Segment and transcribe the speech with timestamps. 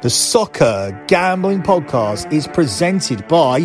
[0.00, 3.62] The Soccer Gambling Podcast is presented by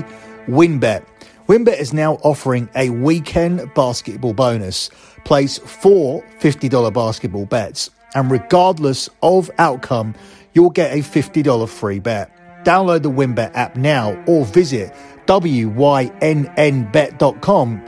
[0.48, 1.06] WynnBET.
[1.48, 4.89] WynnBET is now offering a weekend basketball bonus.
[5.25, 10.15] Place four $50 basketball bets, and regardless of outcome,
[10.55, 12.36] you'll get a $50 free bet.
[12.63, 14.91] Download the WynnBET app now or visit
[15.27, 16.11] wynnbet.com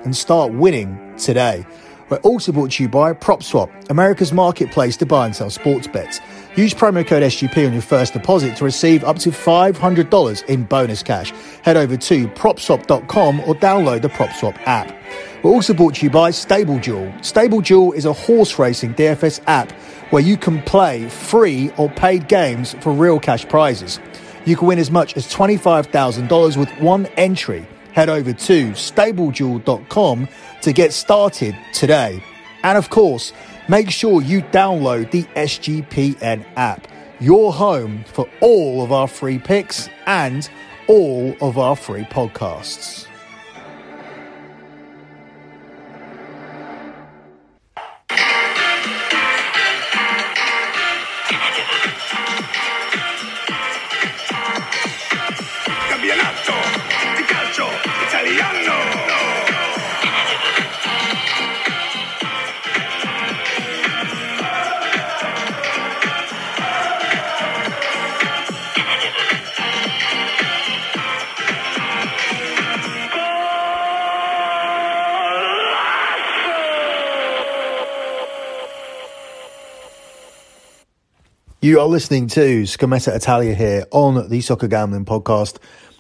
[0.04, 1.66] and start winning today.
[2.10, 6.20] We're also brought to you by PropSwap, America's marketplace to buy and sell sports bets.
[6.56, 11.04] Use promo code SGP on your first deposit to receive up to $500 in bonus
[11.04, 11.32] cash.
[11.64, 14.96] Head over to propswap.com or download the PropSwap app.
[15.44, 17.14] We're also brought to you by Stable Duel.
[17.22, 19.74] Stable Duel is a horse racing DFS app
[20.12, 24.00] where you can play free or paid games for real cash prizes.
[24.46, 27.68] You can win as much as $25,000 with one entry.
[27.92, 30.30] Head over to stableduel.com
[30.62, 32.24] to get started today.
[32.64, 33.34] And of course,
[33.68, 36.88] make sure you download the SGPN app,
[37.20, 40.50] your home for all of our free picks and
[40.88, 43.08] all of our free podcasts.
[81.66, 85.58] You are listening to Scametta Italia here on the Soccer Gambling Podcast.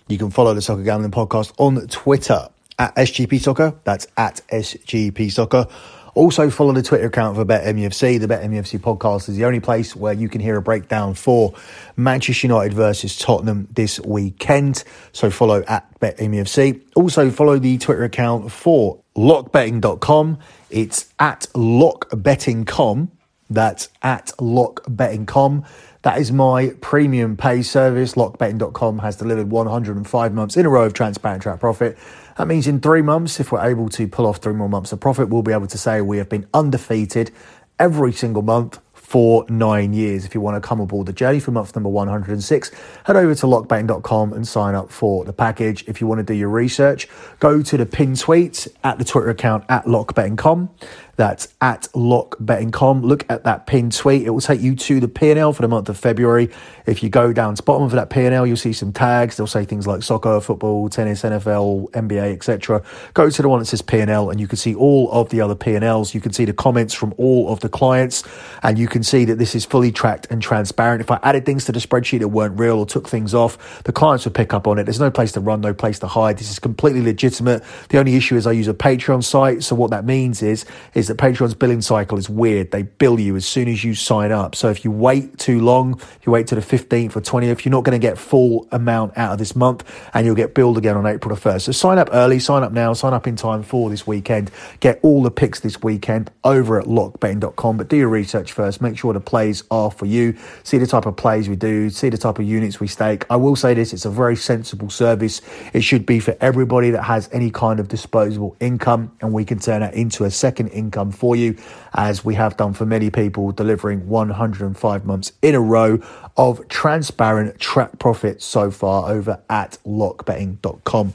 [0.07, 3.73] You can follow the Soccer Gambling Podcast on Twitter at SGP Soccer.
[3.83, 5.65] That's at SGP Soccer.
[6.13, 8.19] Also follow the Twitter account for BetMUFC.
[8.19, 11.55] The BetMUFC podcast is the only place where you can hear a breakdown for
[11.97, 14.83] Manchester United versus Tottenham this weekend.
[15.13, 16.79] So follow at BetMUFC.
[16.95, 20.37] Also follow the Twitter account for lockbetting.com.
[20.69, 23.11] It's at lockbetting.com.
[23.49, 25.65] That's at lockbetting.com.
[26.01, 28.13] That is my premium pay service.
[28.13, 31.97] Lockbetting.com has delivered 105 months in a row of transparent track profit.
[32.37, 34.99] That means in three months, if we're able to pull off three more months of
[34.99, 37.31] profit, we'll be able to say we have been undefeated
[37.79, 40.25] every single month for nine years.
[40.25, 42.71] If you want to come aboard the journey for month number 106,
[43.05, 45.85] head over to lockbetting.com and sign up for the package.
[45.87, 47.07] If you want to do your research,
[47.39, 50.69] go to the pin tweet at the Twitter account at lockbetting.com.
[51.15, 53.03] That's at lockbetting.com.
[53.03, 54.23] Look at that pin tweet.
[54.23, 56.49] It will take you to the P&L for the month of February.
[56.85, 59.37] If you go down to the bottom of that P&L, you'll see some tags.
[59.37, 62.83] They'll say things like soccer, football, tennis, NFL, NBA, etc.
[63.13, 65.55] Go to the one that says P&L and you can see all of the other
[65.55, 66.13] P&Ls.
[66.13, 68.23] You can see the comments from all of the clients
[68.63, 71.01] and you can see that this is fully tracked and transparent.
[71.01, 73.91] If I added things to the spreadsheet that weren't real or took things off, the
[73.91, 74.83] clients would pick up on it.
[74.83, 76.37] There's no place to run, no place to hide.
[76.37, 77.63] This is completely legitimate.
[77.89, 79.63] The only issue is I use a Patreon site.
[79.63, 82.71] So what that means is, is that Patreon's billing cycle is weird.
[82.71, 84.55] They bill you as soon as you sign up.
[84.55, 87.83] So if you wait too long, you wait to the 15th or 20th, you're not
[87.83, 89.83] going to get full amount out of this month
[90.13, 91.61] and you'll get billed again on April the 1st.
[91.61, 94.51] So sign up early, sign up now, sign up in time for this weekend.
[94.79, 97.77] Get all the picks this weekend over at lockbetting.com.
[97.77, 98.81] But do your research first.
[98.81, 100.35] Make sure the plays are for you.
[100.63, 103.25] See the type of plays we do, see the type of units we stake.
[103.29, 105.41] I will say this, it's a very sensible service.
[105.73, 109.59] It should be for everybody that has any kind of disposable income and we can
[109.59, 111.57] turn that into a second income for you
[111.93, 115.99] as we have done for many people delivering 105 months in a row
[116.37, 121.13] of transparent track profit so far over at lockbetting.com.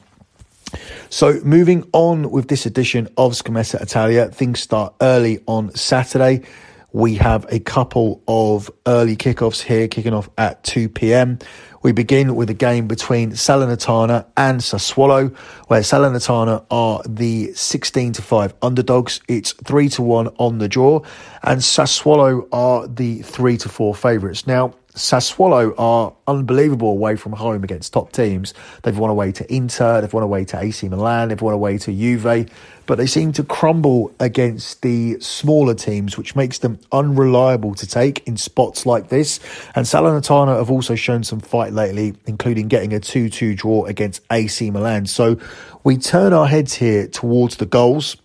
[1.09, 6.43] So, moving on with this edition of Scamessa Italia, things start early on Saturday.
[6.93, 11.39] We have a couple of early kickoffs here, kicking off at 2 p.m.
[11.83, 15.35] We begin with a game between Salernitana and Sassuolo,
[15.69, 19.21] where Salernitana are the 16 to 5 underdogs.
[19.29, 21.03] It's 3 to 1 on the draw,
[21.45, 24.47] and Sassuolo are the 3 to 4 favourites.
[24.47, 28.55] Now, Sassuolo are unbelievable away from home against top teams.
[28.83, 31.93] They've won away to Inter, they've won away to AC Milan, they've won away to
[31.93, 32.51] Juve,
[32.87, 38.27] but they seem to crumble against the smaller teams, which makes them unreliable to take
[38.27, 39.39] in spots like this.
[39.75, 44.23] And Salernitana have also shown some fight lately, including getting a 2 2 draw against
[44.31, 45.07] AC Milan.
[45.07, 45.39] So
[45.85, 48.17] we turn our heads here towards the goals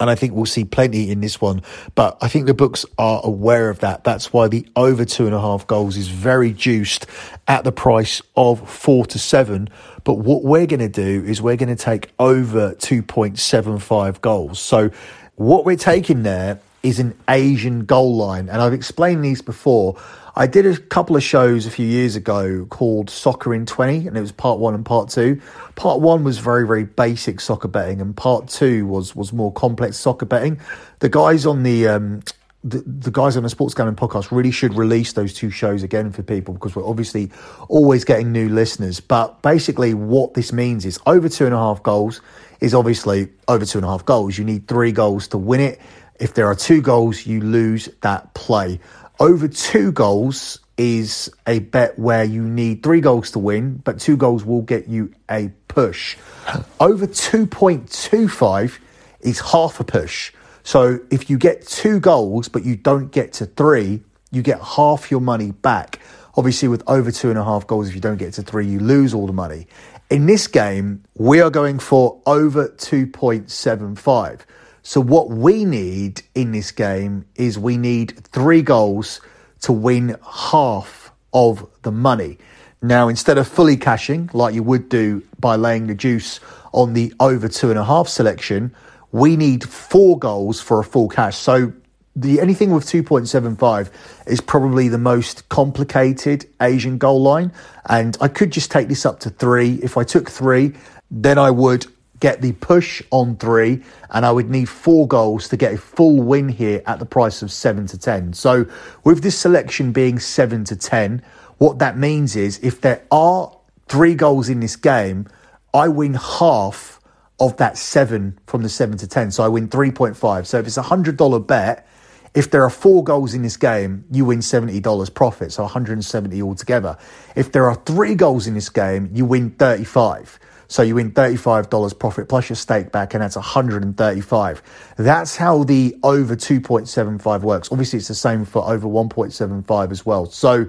[0.00, 1.62] and I think we'll see plenty in this one.
[1.94, 4.04] But I think the books are aware of that.
[4.04, 7.06] That's why the over two and a half goals is very juiced
[7.48, 9.68] at the price of four to seven.
[10.04, 14.58] But what we're going to do is we're going to take over 2.75 goals.
[14.60, 14.90] So
[15.36, 18.48] what we're taking there is an Asian goal line.
[18.48, 19.96] And I've explained these before.
[20.36, 24.16] I did a couple of shows a few years ago called Soccer in 20, and
[24.16, 25.40] it was part one and part two.
[25.76, 29.96] Part one was very, very basic soccer betting, and part two was was more complex
[29.96, 30.60] soccer betting.
[30.98, 32.22] The guys on the um,
[32.64, 36.10] the, the guys on the Sports Gambling podcast really should release those two shows again
[36.10, 37.30] for people because we're obviously
[37.68, 38.98] always getting new listeners.
[38.98, 42.20] But basically, what this means is over two and a half goals
[42.60, 44.36] is obviously over two and a half goals.
[44.36, 45.80] You need three goals to win it.
[46.18, 48.80] If there are two goals, you lose that play.
[49.20, 54.16] Over two goals is a bet where you need three goals to win, but two
[54.16, 56.16] goals will get you a push.
[56.80, 58.78] Over 2.25
[59.20, 60.32] is half a push.
[60.64, 64.02] So if you get two goals, but you don't get to three,
[64.32, 66.00] you get half your money back.
[66.36, 68.80] Obviously, with over two and a half goals, if you don't get to three, you
[68.80, 69.68] lose all the money.
[70.10, 74.40] In this game, we are going for over 2.75.
[74.86, 79.22] So, what we need in this game is we need three goals
[79.62, 82.36] to win half of the money.
[82.82, 86.38] Now, instead of fully cashing like you would do by laying the juice
[86.74, 88.74] on the over two and a half selection,
[89.10, 91.38] we need four goals for a full cash.
[91.38, 91.72] So,
[92.14, 93.88] the anything with 2.75
[94.26, 97.52] is probably the most complicated Asian goal line.
[97.88, 99.76] And I could just take this up to three.
[99.82, 100.74] If I took three,
[101.10, 101.86] then I would
[102.20, 106.22] get the push on three, and I would need four goals to get a full
[106.22, 108.32] win here at the price of seven to 10.
[108.32, 108.66] So,
[109.04, 111.22] with this selection being seven to 10,
[111.58, 113.56] what that means is if there are
[113.88, 115.28] three goals in this game,
[115.72, 117.00] I win half
[117.40, 119.32] of that seven from the seven to 10.
[119.32, 120.46] So, I win 3.5.
[120.46, 121.86] So, if it's a $100 bet,
[122.34, 126.98] if there are four goals in this game, you win $70 profit, so 170 altogether.
[127.36, 130.40] If there are three goals in this game, you win 35.
[130.74, 134.62] So you win $35 profit plus your stake back, and that's 135.
[134.96, 137.68] That's how the over 2.75 works.
[137.70, 140.26] Obviously, it's the same for over 1.75 as well.
[140.26, 140.66] So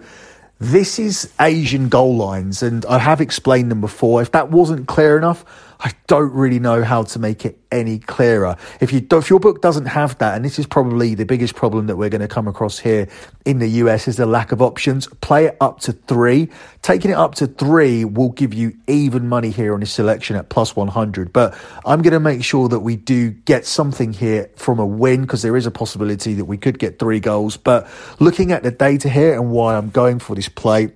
[0.60, 4.22] this is Asian goal lines, and I have explained them before.
[4.22, 5.44] If that wasn't clear enough,
[5.80, 8.56] I don't really know how to make it any clearer.
[8.80, 11.88] If you if your book doesn't have that, and this is probably the biggest problem
[11.88, 13.08] that we're going to come across here
[13.46, 15.08] in the US is the lack of options.
[15.22, 16.50] Play it up to three.
[16.82, 20.50] Taking it up to three will give you even money here on this selection at
[20.50, 21.34] plus 100.
[21.34, 25.22] But I'm going to make sure that we do get something here from a win
[25.22, 27.58] because there is a possibility that we could get three goals.
[27.58, 27.88] But
[28.20, 30.92] looking at the data here and why I'm going for this play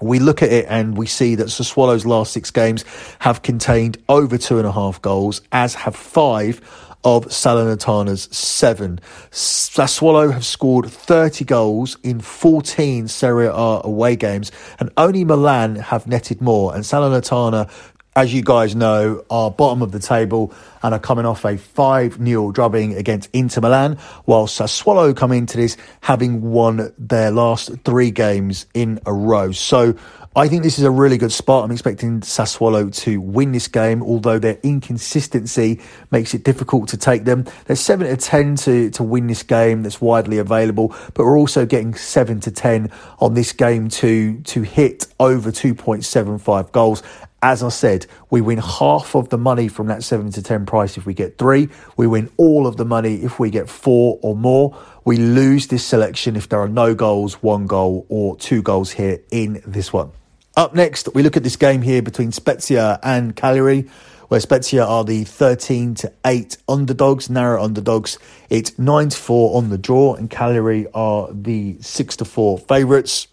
[0.00, 2.84] we look at it and we see that the Swallows' last six games
[3.20, 6.60] have contained over two and a half goals, as have five
[7.04, 9.00] of Salernitana's seven.
[9.30, 16.06] Sassuolo have scored 30 goals in 14 Serie A away games, and only Milan have
[16.06, 16.74] netted more.
[16.74, 17.70] And Salernitana
[18.16, 20.52] as you guys know, are bottom of the table
[20.82, 25.56] and are coming off a 5 0 drubbing against Inter Milan, while Sassuolo come into
[25.56, 29.52] this having won their last three games in a row.
[29.52, 29.94] So
[30.34, 31.64] I think this is a really good spot.
[31.64, 35.80] I'm expecting Sassuolo to win this game, although their inconsistency
[36.12, 37.46] makes it difficult to take them.
[37.64, 41.66] They're 7 to 10 to, to win this game that's widely available, but we're also
[41.66, 47.02] getting 7 to 10 on this game to, to hit over 2.75 goals.
[47.42, 50.98] As I said, we win half of the money from that 7 to 10 price
[50.98, 51.70] if we get three.
[51.96, 54.76] We win all of the money if we get four or more.
[55.06, 59.20] We lose this selection if there are no goals, one goal, or two goals here
[59.30, 60.10] in this one.
[60.54, 63.88] Up next, we look at this game here between Spezia and Cagliari,
[64.28, 68.18] where Spezia are the 13 to 8 underdogs, narrow underdogs.
[68.50, 73.28] It's 9 to 4 on the draw, and Cagliari are the 6 to 4 favourites.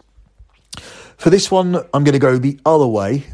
[1.18, 3.26] For this one, I'm going to go the other way.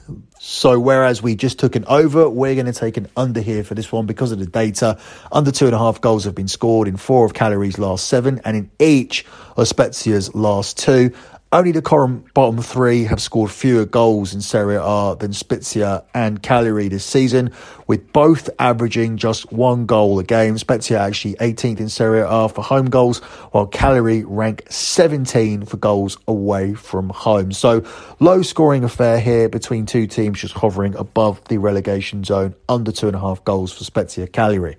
[0.47, 3.75] So whereas we just took an over, we're going to take an under here for
[3.75, 4.99] this one because of the data.
[5.33, 8.43] Under two and a half goals have been scored in four of Cagliari's last seven
[8.45, 9.25] and in each
[9.57, 11.15] of Spezia's last two.
[11.55, 16.43] Only the current bottom three have scored fewer goals in Serie A than Spezia and
[16.43, 17.53] Cagliari this season,
[17.87, 20.59] with both averaging just one goal a game.
[20.59, 23.21] Spezia actually 18th in Serie A for home goals,
[23.53, 27.53] while Cagliari rank 17 for goals away from home.
[27.53, 27.85] So
[28.19, 33.07] low scoring affair here between two teams just hovering above the relegation zone, under two
[33.07, 34.77] and a half goals for Spezia Cagliari.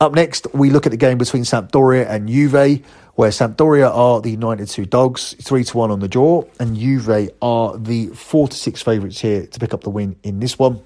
[0.00, 2.84] Up next, we look at the game between Sampdoria and Juve
[3.14, 7.78] where Sampdoria are the 92 dogs, 3 to 1 on the draw, and Juve are
[7.78, 10.82] the 4 to 6 favourites here to pick up the win in this one.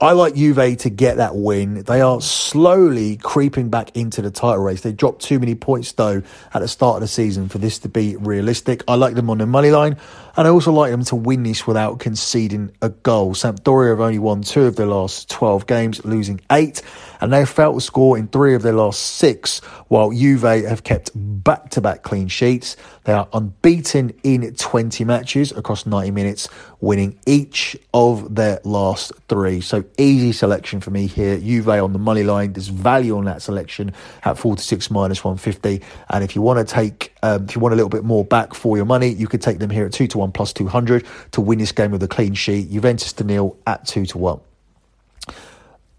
[0.00, 1.84] I like Juve to get that win.
[1.84, 4.82] They are slowly creeping back into the title race.
[4.82, 7.88] They dropped too many points though at the start of the season for this to
[7.88, 8.82] be realistic.
[8.88, 9.96] I like them on the money line,
[10.36, 13.34] and I also like them to win this without conceding a goal.
[13.34, 16.82] Sampdoria have only won two of their last 12 games, losing eight,
[17.20, 21.10] and they've failed to score in three of their last six, while Juve have kept
[21.14, 22.76] back to back clean sheets.
[23.04, 26.48] They are unbeaten in 20 matches across 90 minutes,
[26.80, 29.60] winning each of their last three.
[29.60, 31.38] So easy selection for me here.
[31.38, 32.52] Juve on the money line.
[32.52, 33.92] There's value on that selection
[34.24, 35.82] at 46 minus 150.
[36.10, 38.52] And if you want to take, um, if you want a little bit more back
[38.52, 41.40] for your money, you could take them here at 2 to 1 plus 200 to
[41.40, 42.70] win this game with a clean sheet.
[42.70, 44.40] Juventus to nil at 2 to 1.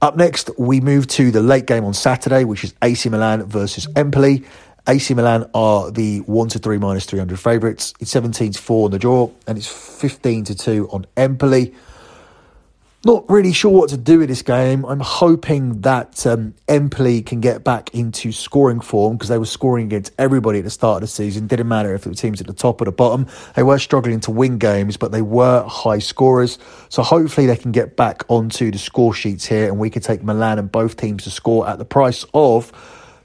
[0.04, 3.88] Up next, we move to the late game on Saturday, which is AC Milan versus
[3.96, 4.44] Empoli.
[4.86, 7.96] AC Milan are the 1 to 3 minus 300 favourites.
[8.00, 11.74] It's 17 to 4 on the draw and it's 15 to 2 on Empoli.
[13.06, 14.84] Not really sure what to do with this game.
[14.84, 19.86] I'm hoping that um, Empoli can get back into scoring form because they were scoring
[19.86, 21.46] against everybody at the start of the season.
[21.46, 23.28] Didn't matter if the teams at the top or the bottom.
[23.56, 26.58] They were struggling to win games, but they were high scorers.
[26.90, 30.24] So hopefully they can get back onto the score sheets here and we can take
[30.24, 32.72] Milan and both teams to score at the price of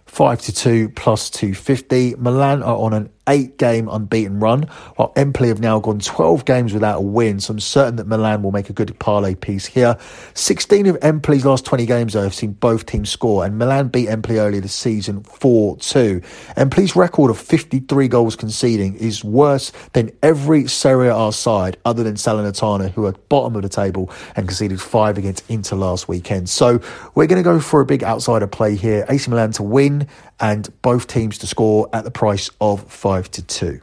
[0.04, 2.16] 5 to 2 plus 250.
[2.16, 4.64] Milan are on an eight game unbeaten run,
[4.96, 7.40] while Empoli have now gone 12 games without a win.
[7.40, 9.96] So I'm certain that Milan will make a good parlay piece here.
[10.34, 14.08] 16 of Empoli's last 20 games, though, have seen both teams score, and Milan beat
[14.08, 16.20] Empoli earlier this season 4 2.
[16.56, 22.14] Empoli's record of 53 goals conceding is worse than every Serie A side other than
[22.14, 26.49] Salernitana, who are bottom of the table and conceded five against Inter last weekend.
[26.49, 26.80] So
[27.14, 29.06] we're going to go for a big outsider play here.
[29.08, 30.08] AC Milan to win
[30.40, 33.80] and both teams to score at the price of 5 to 2.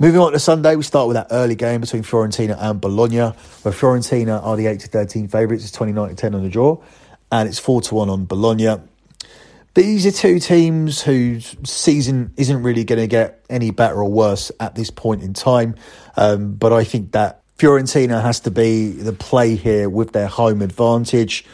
[0.00, 3.18] Moving on to Sunday, we start with that early game between Fiorentina and Bologna,
[3.62, 5.62] where Fiorentina are the 8 to 13 favourites.
[5.62, 6.82] It's 29 to 10 on the draw,
[7.30, 8.82] and it's 4 to 1 on Bologna.
[9.74, 14.50] These are two teams whose season isn't really going to get any better or worse
[14.58, 15.76] at this point in time.
[16.16, 20.62] Um, but I think that Fiorentina has to be the play here with their home
[20.62, 21.44] advantage.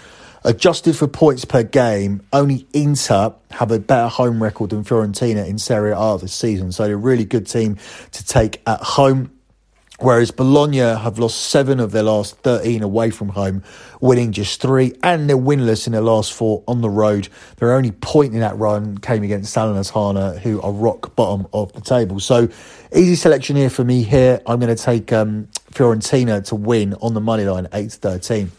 [0.47, 5.59] Adjusted for points per game, only Inter have a better home record than Fiorentina in
[5.59, 6.71] Serie A this season.
[6.71, 7.79] So they're a really good team
[8.13, 9.33] to take at home.
[9.99, 13.65] Whereas Bologna have lost seven of their last 13 away from home,
[14.01, 17.27] winning just three, and they're winless in their last four on the road.
[17.57, 21.81] Their only point in that run came against Salernitana, who are rock bottom of the
[21.81, 22.21] table.
[22.21, 22.49] So,
[22.95, 24.41] easy selection here for me here.
[24.47, 28.53] I'm going to take um, Fiorentina to win on the money line, 8 13.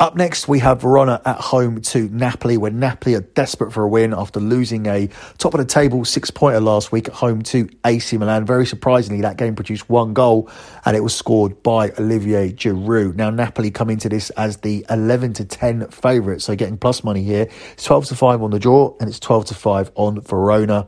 [0.00, 3.88] Up next, we have Verona at home to Napoli, where Napoli are desperate for a
[3.88, 7.68] win after losing a top of the table six pointer last week at home to
[7.84, 8.46] AC Milan.
[8.46, 10.50] Very surprisingly, that game produced one goal
[10.84, 13.16] and it was scored by Olivier Giroud.
[13.16, 17.22] Now, Napoli come into this as the 11 to 10 favourites, so getting plus money
[17.22, 17.48] here.
[17.72, 20.86] It's 12 to 5 on the draw and it's 12 to 5 on Verona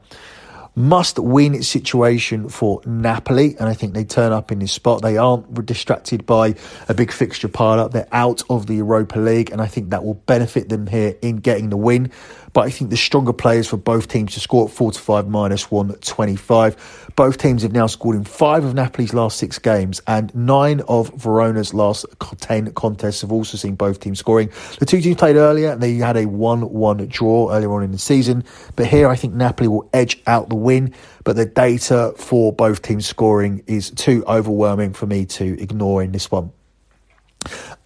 [0.80, 5.02] must win situation for Napoli, and I think they turn up in this spot.
[5.02, 6.54] They aren't distracted by
[6.88, 7.92] a big fixture pile up.
[7.92, 11.36] They're out of the Europa League, and I think that will benefit them here in
[11.36, 12.10] getting the win.
[12.52, 15.28] But I think the stronger players for both teams to score at 4 to 5
[15.28, 17.12] minus 125.
[17.16, 21.10] Both teams have now scored in five of Napoli's last six games, and nine of
[21.14, 22.06] Verona's last
[22.38, 24.50] 10 contests have also seen both teams scoring.
[24.78, 27.92] The two teams played earlier, and they had a 1 1 draw earlier on in
[27.92, 28.44] the season.
[28.76, 30.94] But here, I think Napoli will edge out the win.
[31.24, 36.12] But the data for both teams scoring is too overwhelming for me to ignore in
[36.12, 36.52] this one.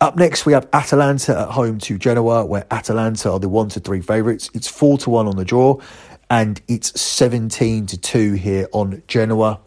[0.00, 3.80] Up next, we have Atalanta at home to Genoa, where Atalanta are the one to
[3.80, 4.50] three favourites.
[4.52, 5.80] It's four to one on the draw,
[6.28, 9.60] and it's 17 to 2 here on Genoa.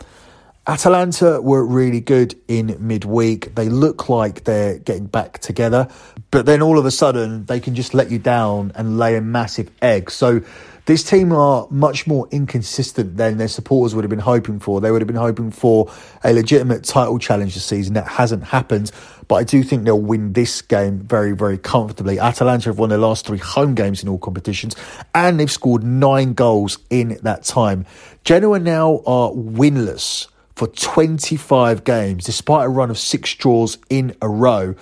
[0.67, 3.55] Atalanta were really good in midweek.
[3.55, 5.87] They look like they're getting back together,
[6.29, 9.21] but then all of a sudden they can just let you down and lay a
[9.21, 10.11] massive egg.
[10.11, 10.41] So
[10.87, 14.79] this team are much more inconsistent than their supporters would have been hoping for.
[14.79, 15.91] They would have been hoping for
[16.23, 17.93] a legitimate title challenge this season.
[17.93, 18.93] That hasn't happened,
[19.27, 22.19] but I do think they'll win this game very, very comfortably.
[22.19, 24.77] Atalanta have won their last three home games in all competitions,
[25.13, 27.85] and they've scored nine goals in that time.
[28.23, 34.29] Genoa now are winless for 25 games, despite a run of six draws in a
[34.29, 34.73] row.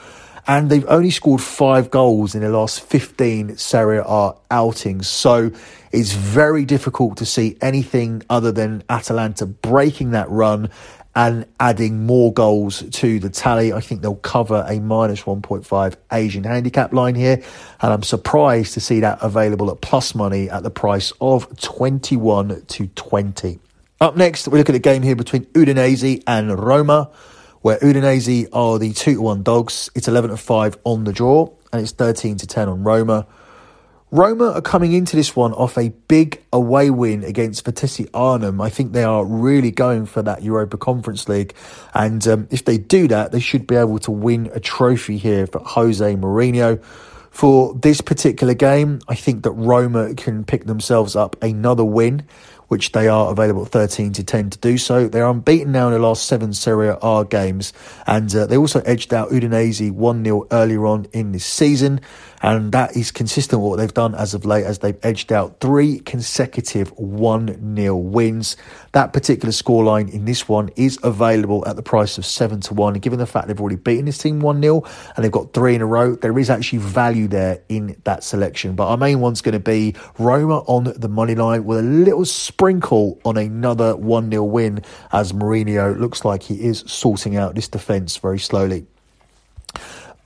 [0.48, 5.08] And they've only scored five goals in their last 15 Serie A outings.
[5.08, 5.52] So
[5.96, 10.70] it's very difficult to see anything other than Atalanta breaking that run
[11.16, 13.72] and adding more goals to the tally.
[13.72, 17.42] I think they'll cover a minus 1.5 Asian handicap line here.
[17.80, 22.66] And I'm surprised to see that available at plus money at the price of 21
[22.66, 23.60] to 20.
[24.02, 27.10] Up next, we look at the game here between Udinese and Roma,
[27.62, 29.90] where Udinese are the 2 to 1 dogs.
[29.96, 33.26] It's 11 to 5 on the draw, and it's 13 to 10 on Roma.
[34.16, 38.62] Roma are coming into this one off a big away win against Vitesse Arnhem.
[38.62, 41.54] I think they are really going for that Europa Conference League.
[41.94, 45.48] And um, if they do that, they should be able to win a trophy here
[45.48, 46.82] for Jose Mourinho.
[47.32, 52.24] For this particular game, I think that Roma can pick themselves up another win
[52.68, 55.08] which they are available at 13 to 10 to do so.
[55.08, 57.74] They're unbeaten now in the last seven Serie A games,
[58.08, 62.02] and uh, they also edged out Udinese 1 0 earlier on in this season
[62.46, 65.60] and that is consistent with what they've done as of late as they've edged out
[65.60, 68.56] three consecutive 1 0 wins.
[68.92, 72.94] That particular scoreline in this one is available at the price of 7 to 1.
[72.94, 74.84] And given the fact they've already beaten this team 1 0
[75.16, 78.76] and they've got three in a row, there is actually value there in that selection.
[78.76, 82.26] But our main one's going to be Roma on the money line with a little
[82.56, 84.82] sprinkle on another 1 0 win
[85.12, 88.88] as Mourinho looks like he is sorting out this defence very slowly.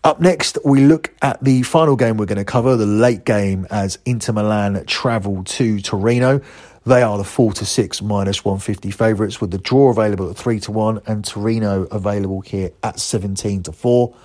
[0.03, 3.65] Up next, we look at the final game we're going to cover, the late game
[3.71, 6.39] as Inter Milan travel to Torino.
[6.85, 10.59] They are the 4 to 6 minus 150 favourites with the draw available at 3
[10.59, 14.15] to 1 and Torino available here at 17 to 4.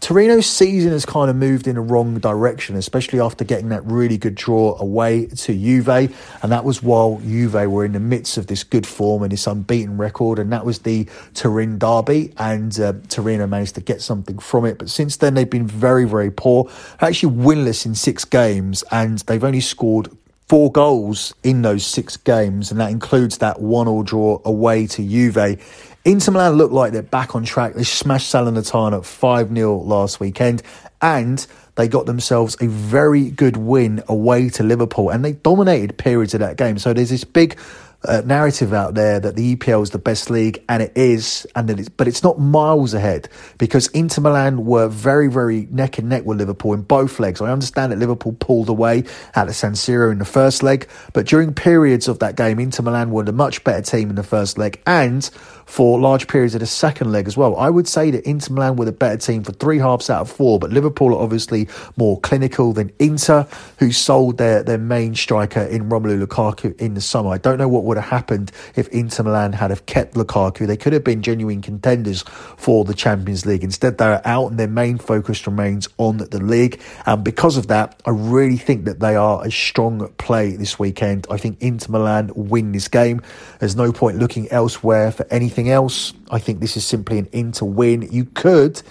[0.00, 4.18] Torino's season has kind of moved in the wrong direction, especially after getting that really
[4.18, 5.88] good draw away to Juve.
[5.88, 9.46] And that was while Juve were in the midst of this good form and this
[9.46, 10.38] unbeaten record.
[10.38, 12.32] And that was the Turin derby.
[12.36, 14.78] And uh, Torino managed to get something from it.
[14.78, 16.70] But since then, they've been very, very poor.
[17.00, 18.84] Actually, winless in six games.
[18.92, 20.08] And they've only scored
[20.48, 25.60] four goals in those six games, and that includes that one-all draw away to Juve.
[26.06, 27.74] Inter Milan look like they're back on track.
[27.74, 30.62] They smashed Salernitana 5 0 last weekend,
[31.02, 31.44] and
[31.74, 36.38] they got themselves a very good win away to Liverpool, and they dominated periods of
[36.40, 36.78] that game.
[36.78, 37.58] So there's this big
[38.04, 41.68] uh, narrative out there that the EPL is the best league, and it is, and
[41.70, 46.08] it is, but it's not miles ahead because Inter Milan were very, very neck and
[46.08, 47.40] neck with Liverpool in both legs.
[47.40, 51.26] I understand that Liverpool pulled away at the San Siro in the first leg, but
[51.26, 54.58] during periods of that game, Inter Milan were the much better team in the first
[54.58, 55.28] leg, and
[55.66, 57.56] for large periods of the second leg as well.
[57.56, 60.30] I would say that Inter Milan were the better team for three halves out of
[60.30, 63.46] four, but Liverpool are obviously more clinical than Inter,
[63.78, 67.30] who sold their, their main striker in Romelu Lukaku in the summer.
[67.30, 70.66] I don't know what would have happened if Inter Milan had have kept Lukaku.
[70.66, 72.22] They could have been genuine contenders
[72.56, 73.64] for the Champions League.
[73.64, 76.80] Instead, they're out and their main focus remains on the league.
[77.06, 81.26] And because of that, I really think that they are a strong play this weekend.
[81.28, 83.20] I think Inter Milan win this game.
[83.58, 86.12] There's no point looking elsewhere for anything anything else.
[86.30, 88.02] I think this is simply an in to win.
[88.10, 88.82] You could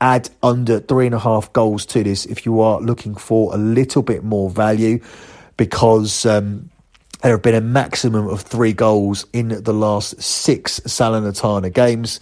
[0.00, 3.56] add under three and a half goals to this if you are looking for a
[3.56, 5.00] little bit more value
[5.56, 6.70] because um,
[7.22, 12.20] there have been a maximum of three goals in the last six Salernitana games.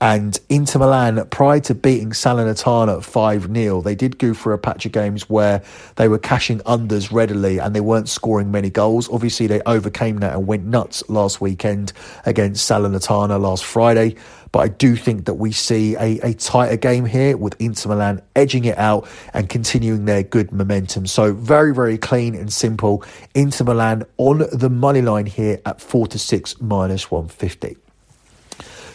[0.00, 4.84] And Inter Milan, prior to beating Salernitana 5 0, they did go for a patch
[4.84, 5.62] of games where
[5.96, 9.08] they were cashing unders readily and they weren't scoring many goals.
[9.08, 11.92] Obviously, they overcame that and went nuts last weekend
[12.26, 14.16] against Salernitana last Friday.
[14.50, 18.20] But I do think that we see a, a tighter game here with Inter Milan
[18.36, 21.06] edging it out and continuing their good momentum.
[21.06, 23.04] So, very, very clean and simple.
[23.34, 27.83] Inter Milan on the money line here at 4 to 6 minus 150.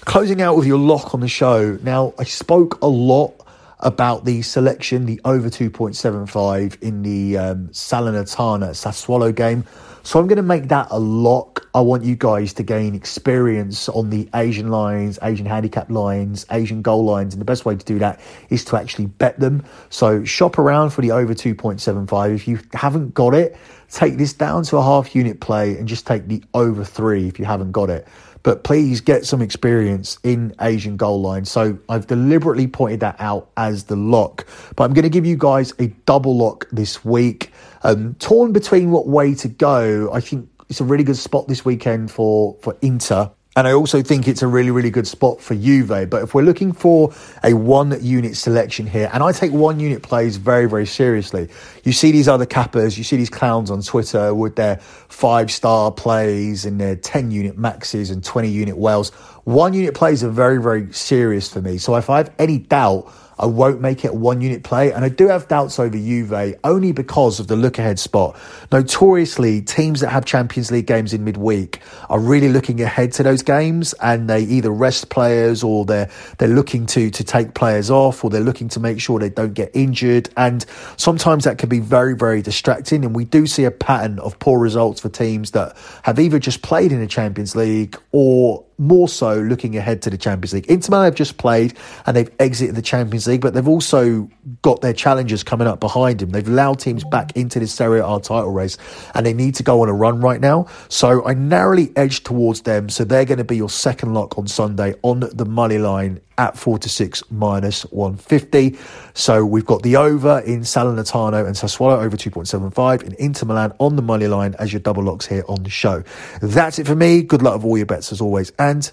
[0.06, 1.78] Closing out with your lock on the show.
[1.84, 3.34] Now, I spoke a lot
[3.82, 9.66] about the selection, the over 2.75 in the um, Salernitana Sassuolo game.
[10.04, 11.68] So I'm going to make that a lock.
[11.76, 16.82] I want you guys to gain experience on the Asian lines, Asian handicap lines, Asian
[16.82, 17.34] goal lines.
[17.34, 19.64] And the best way to do that is to actually bet them.
[19.90, 22.36] So shop around for the over 2.75.
[22.36, 23.58] If you haven't got it,
[23.92, 27.38] take this down to a half unit play and just take the over three if
[27.38, 28.08] you haven't got it
[28.50, 31.46] but please get some experience in Asian goal line.
[31.46, 35.38] So I've deliberately pointed that out as the lock, but I'm going to give you
[35.38, 37.54] guys a double lock this week.
[37.84, 40.12] Um, torn between what way to go.
[40.12, 43.30] I think it's a really good spot this weekend for for Inter.
[43.60, 46.10] And I also think it's a really, really good spot for Juve.
[46.10, 50.02] But if we're looking for a one unit selection here, and I take one unit
[50.02, 51.50] plays very, very seriously,
[51.84, 55.92] you see these other cappers, you see these clowns on Twitter with their five star
[55.92, 59.10] plays and their 10 unit maxes and 20 unit whales.
[59.44, 61.80] One unit plays are very, very serious for me.
[61.80, 64.92] So if I have any doubt, I won't make it a one unit play.
[64.92, 68.38] And I do have doubts over Juve only because of the look ahead spot.
[68.72, 73.42] Notoriously, teams that have Champions League games in midweek are really looking ahead to those
[73.42, 78.24] games and they either rest players or they're, they're looking to, to take players off
[78.24, 80.30] or they're looking to make sure they don't get injured.
[80.36, 80.66] And
[80.98, 83.06] sometimes that can be very, very distracting.
[83.06, 86.62] And we do see a pattern of poor results for teams that have either just
[86.62, 90.66] played in the Champions League or more so looking ahead to the Champions League.
[90.68, 94.30] Inter Milan have just played and they've exited the Champions League League, but they've also
[94.62, 96.30] got their challengers coming up behind him.
[96.30, 98.78] They've allowed teams back into this Serie A title race,
[99.14, 100.68] and they need to go on a run right now.
[100.90, 102.90] So I narrowly edged towards them.
[102.90, 106.58] So they're going to be your second lock on Sunday on the money line at
[106.58, 108.78] 4 to 6 minus 150.
[109.14, 113.96] So we've got the over in Salernitana and Sassuolo over 2.75 and Inter Milan on
[113.96, 116.04] the money line as your double locks here on the show.
[116.42, 117.22] That's it for me.
[117.24, 118.90] Good luck with all your bets as always, and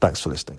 [0.00, 0.58] thanks for listening.